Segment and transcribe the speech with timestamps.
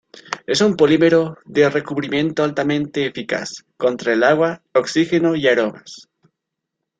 [0.47, 6.09] Es un polímero de recubrimiento altamente eficaz contra el agua, oxígeno y aromas.